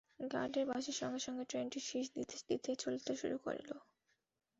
গার্ডের 0.31 0.65
বাঁশির 0.67 0.97
সঙ্গে 1.01 1.19
সঙ্গে 1.19 1.43
ট্রেনটি 1.45 1.79
শিস 1.79 2.07
দিতে 2.15 2.35
দিতে 2.49 2.71
চলতে 2.83 3.11
শুরু 3.15 3.37
করল। 3.45 3.69